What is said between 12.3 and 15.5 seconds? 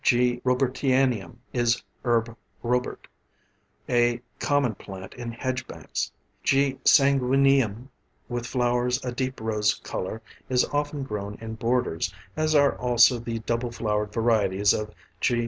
as are also the double flowered varieties of _G.